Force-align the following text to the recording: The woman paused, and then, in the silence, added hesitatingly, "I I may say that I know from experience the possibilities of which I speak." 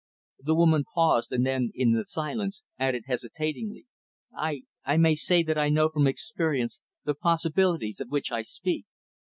The 0.39 0.55
woman 0.55 0.83
paused, 0.95 1.31
and 1.31 1.45
then, 1.45 1.69
in 1.75 1.91
the 1.91 2.03
silence, 2.03 2.63
added 2.79 3.03
hesitatingly, 3.05 3.85
"I 4.35 4.63
I 4.83 4.97
may 4.97 5.13
say 5.13 5.43
that 5.43 5.59
I 5.59 5.69
know 5.69 5.89
from 5.89 6.07
experience 6.07 6.79
the 7.05 7.13
possibilities 7.13 8.01
of 8.01 8.09
which 8.09 8.31
I 8.31 8.41
speak." 8.41 8.85